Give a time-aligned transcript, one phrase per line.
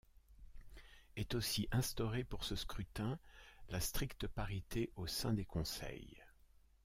[1.15, 3.19] Est aussi instauré pour ce scrutin,
[3.69, 6.23] la stricte parité au sein des conseils.